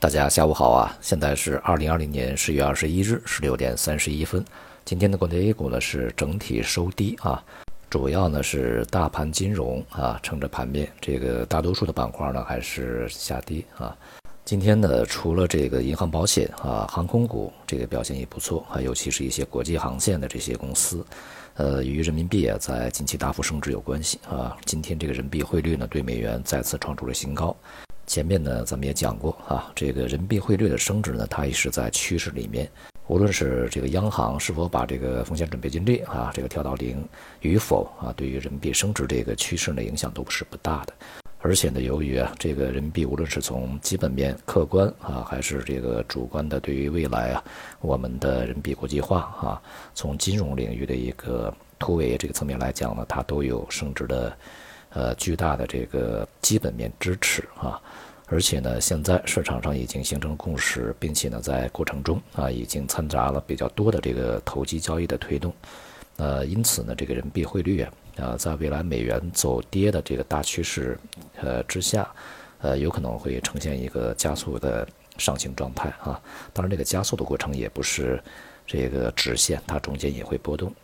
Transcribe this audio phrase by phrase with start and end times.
[0.00, 0.96] 大家下午好啊！
[1.02, 4.42] 现在是二零二零年十月二十一日十六点三十一分。
[4.82, 7.44] 今天的国内 A 股呢是整体收低啊，
[7.90, 13.94] 主要呢是大盘金融啊撑着盘面，这个大多数的板块呢还是下跌啊。
[14.42, 21.04] 今天呢，除了这个银行保险啊、航空股这个表现也不错啊，尤其是一些国际航线的这些公司，
[21.56, 24.56] 呃，与人民币啊在近期大幅升值有关系啊。
[24.64, 27.54] 今天这个人民币汇率呢对美元再次创出了新高。
[28.10, 32.68] 前面呢，咱们也讲过啊，这个人民币汇率的升值呢，它也是在趋势里面。
[33.06, 37.06] 无论是这个央行是否把这个风险准备金率啊，这个调到零
[37.38, 40.94] 与否啊，对于人民币升值这个趋势的影响都是不大的。
[41.38, 47.44] 而且呢，由于啊，这个人民币无论是从基本面客观啊，还是这个主观的对于未来啊，
[47.80, 49.62] 我们的人民币国际化啊，
[49.94, 54.36] 从金融领域的一个突围这个层面来讲呢，它都有升值的。
[54.92, 57.80] 呃，巨大的这个基本面支持啊，
[58.26, 65.54] 而且呢，现在市场上已经形成共识，并且呢，在过程中啊，已经掺杂了比较多的这个投机交易的推动，
[66.16, 70.98] 呃，因此呢，这个人民币汇率啊，啊，在未来美元走跌的这个大趋势
[71.40, 72.08] 呃之下，
[72.60, 74.86] 呃，有可能会呈现一个加速的
[75.18, 76.20] 上行状态啊。
[76.52, 78.20] 当然，这个加速的过程也不是
[78.66, 80.74] 这个直线，它中间也会波动。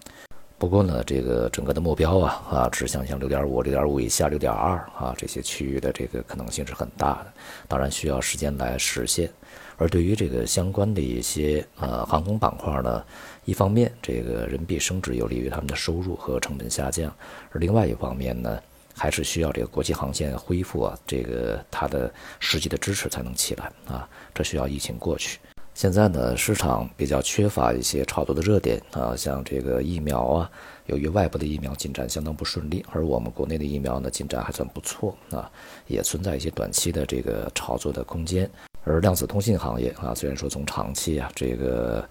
[0.58, 7.32] 不过呢，这个整个的目标啊啊，指向像六点五、六点五以下、六点二啊这些区域的这个可能性是很大的，
[7.68, 9.30] 当然需要时间来实现。
[9.77, 13.04] 而对于这个相关的一些呃航空板块呢，
[13.44, 17.14] 一方面这个人民币升值有利于他们的收入和成本下降，
[17.52, 18.58] 而另外一方面呢，
[18.96, 25.38] 还是需要这个国际航线恢复啊，这个它的实际的支持才能起来啊，这需要疫情过去。
[25.77, 30.50] 现在呢，市场比较缺乏一些炒作的热点啊，像这个疫苗啊，
[30.86, 35.50] 由于外部的疫苗进展相当不顺利，而我们国内的疫苗呢进展还算不错啊，
[35.86, 38.50] 也存在一些短期的这个炒作的空间。
[38.84, 42.08] 而量子通信行业啊，虽然说从长期啊这个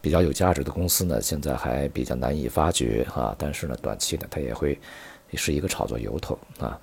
[0.00, 4.76] 比较有价值的公司呢，现在还比较难以发掘啊，但是呢，短期呢它也会
[5.34, 6.76] 是一个炒作由头啊，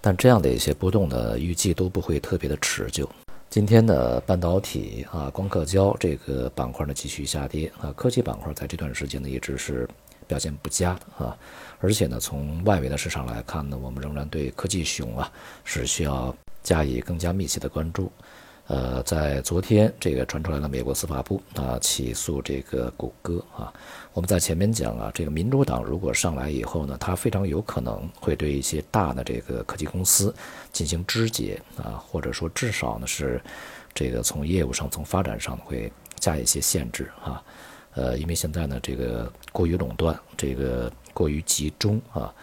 [0.00, 3.10] 但这样的一些波动呢，预计都不会特别的持久。
[3.54, 9.88] 今天的半导体啊，光刻胶这个板块呢继续下跌啊，科技板块在这段时间呢一直是
[10.26, 11.38] 表现不佳啊，
[11.78, 15.30] 而且呢从外围的市场来看呢，我们仍然对科技熊啊
[15.62, 18.10] 是需要加以更加密切的关注。
[18.66, 23.70] 呃，在昨天，这个传出来了，美国司法部啊起诉这个谷歌啊。
[24.14, 30.34] 我们在前面讲啊，这个民主党如果上来以后呢，它非常有可能会对一些大的这个科技公司
[30.72, 33.38] 进行肢解啊，或者说至少呢是
[33.92, 37.42] 这个从业务上、从发展上会加一些限制啊。
[37.94, 42.34] 呃，因为现在呢，这个过于垄断，这个过于集中啊。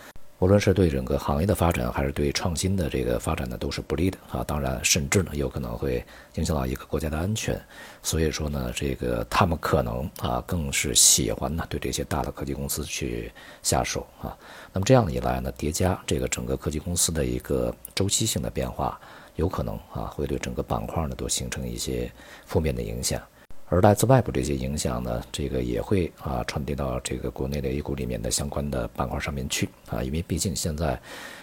[0.41, 4.43] 无论是对整个行业的发展，还是对创新的这个发展呢，都是不利的啊。
[4.43, 6.03] 当然，甚至呢，有可能会
[6.33, 7.61] 影响到一个国家的安全。
[8.01, 13.31] 所以说呢，这个他们可能啊，更是喜欢呢对这些大的科技公司去
[13.61, 14.35] 下手啊。
[14.73, 18.99] 那么这样一来呢，叠加这个整个科技公司的一个周期性的变化，
[19.35, 22.11] 有可能啊，会对整个板块呢都形成一些
[22.47, 23.21] 负面的影响。
[23.71, 30.99] 而来自外部这些影响呢，这个也会啊传递到这个国内的 A 股里面的相关的板块上面去啊，因为毕竟现在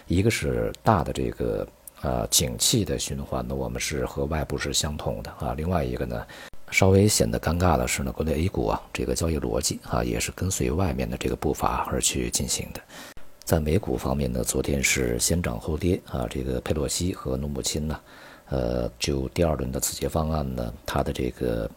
[0.09, 1.67] 一个是大的这个
[2.03, 6.27] 呃景气的循环呢，我们是和外部是相同的啊，另外一个呢，
[6.71, 12.81] 稍微显得尴尬的是呢，国内 A 股啊这个交易逻辑啊也是跟随外面的这个步伐而去进行的。
[13.43, 17.99] 在美股方面呢，昨天是先涨后跌啊，这个佩洛西和努姆亲呢，
[18.51, 21.71] 呃，就第二轮的刺激方案呢，它的这个。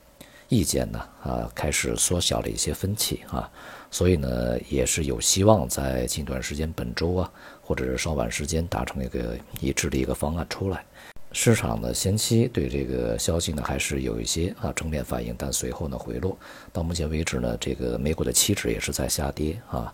[0.51, 3.49] 意见呢啊开始缩小了一些分歧啊，
[3.89, 7.31] 所以呢也是有希望在近段时间本周啊，
[7.61, 10.83] 或者是稍晚时间达成一个一致的一个方案出来。
[11.31, 16.37] 市场呢先期对这个消息呢还是有一些啊正面反应，但随后呢回落。
[16.73, 19.93] 到目前为止呢，这个美股的期指也是在下跌啊。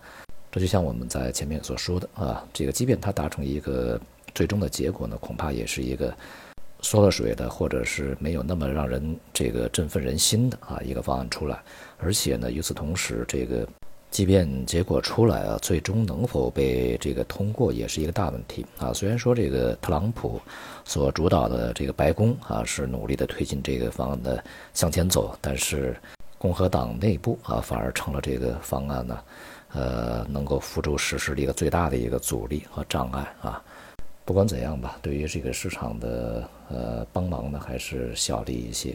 [0.50, 4.00] 这就像我们在前面所说的啊，这个即便它达成一个
[4.34, 6.12] 最终的结果呢，恐怕也是一个。
[6.80, 11.60] 缩了水的，或者是没有那么让人这个振奋人心的啊一个方案出来，
[11.98, 13.66] 而且呢，与此同时，这个
[14.10, 18.92] 即便结果出来啊，最终能否被这个通过也是一个大问题啊。
[18.92, 20.40] 虽然说这个特朗普
[20.84, 24.42] 所主导的这个白宫啊是努力的推进这个方案的
[24.72, 25.96] 向前走，但是
[26.38, 29.18] 共和党内部啊反而成了这个方案呢，
[29.74, 33.62] 呃，能够付诸实施的一个最大的一个阻力和障碍啊。
[34.28, 38.94] 不管怎样吧，对于这个市场的呃帮忙呢，还是小了一些，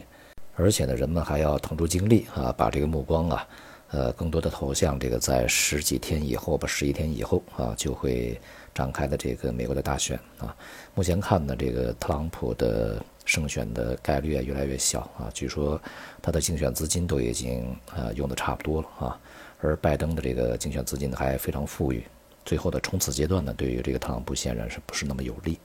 [0.54, 3.48] 而且呢，人们还要腾出精力啊，把这个目光啊，
[3.90, 8.40] 呃，更多的投向这个在十几天以后吧，十一天以后啊，就会
[8.72, 10.54] 展开的这个美国的大选啊。
[10.94, 15.28] 目前看呢，这个特朗普的胜选的概率啊越来越小啊。
[15.34, 15.82] 据说
[16.22, 19.20] 他的竞选资金都已经呃用的差不多了啊，
[19.60, 22.04] 而拜登的这个竞选资金还非常富裕。
[22.44, 25.58] 最后的冲刺阶段呢，对于这个特朗普显然是不是那么有利？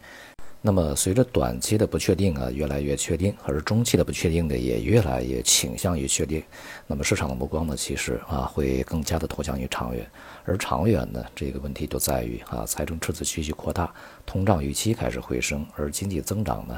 [0.61, 6.43] 那么随着短期的不确定啊越来越确定，而中期的不确定的也越来越倾向于确定，
[6.85, 10.05] 那么市场的目光呢，其实啊会更加的投向于长远，
[10.43, 13.93] 而长远呢这个问题就在于啊财政赤字继续扩大，
[14.25, 16.77] 通胀预期开始回升，而经济增长呢，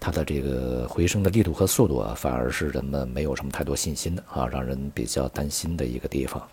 [0.00, 6.48] 它的这个回升的力度和速度啊，反而是人们没有什么太多信心的啊，让人比较担心的一个地方。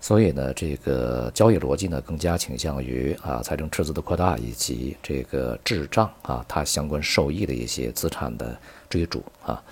[0.00, 8.58] 所以呢，这个交易逻辑呢，更加倾向于啊财政赤字的扩大以及这个滞胀啊它相关受益的一些资产的
[8.88, 9.62] 追逐啊，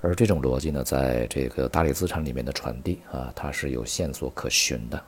[0.00, 5.02] 而这种逻辑呢，在这个大类资产里面的传递啊，它是有线索可循的，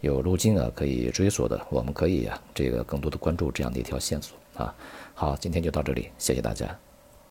[0.00, 4.72] 有路径啊可以追索的，我们可以啊这个更多的关注这样的一条线索啊。
[5.12, 6.89] 好，今天就到这里，谢谢大家。